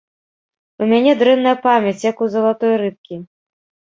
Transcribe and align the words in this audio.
У 0.85 0.87
мяне 0.91 1.13
дрэнная 1.19 1.53
памяць, 1.65 2.03
як 2.11 2.23
у 2.27 2.31
залатой 2.37 2.73
рыбкі. 2.83 3.15